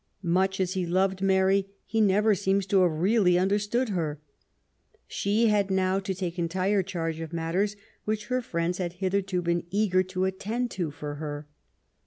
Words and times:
Much 0.23 0.59
as 0.59 0.73
he 0.73 0.83
loved 0.83 1.21
Mary, 1.21 1.67
he 1.85 2.01
never 2.01 2.33
seems 2.33 2.65
to 2.65 2.81
have 2.81 2.91
really 2.91 3.37
understood 3.37 3.89
her. 3.89 4.19
She 5.05 5.45
had 5.49 5.69
now 5.69 5.99
to 5.99 6.15
take 6.15 6.39
entire 6.39 6.81
charge 6.81 7.19
of 7.19 7.31
matters 7.31 7.75
which 8.03 8.25
her 8.25 8.41
friends 8.41 8.79
had 8.79 8.93
hitherto 8.93 9.43
been 9.43 9.67
eager 9.69 10.01
to 10.01 10.25
attend 10.25 10.71
to 10.71 10.89
for 10.89 11.13
her. 11.21 11.45